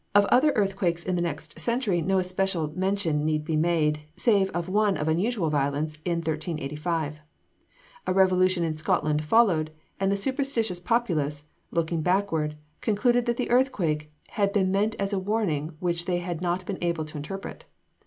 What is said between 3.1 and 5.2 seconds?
need be made, save of one of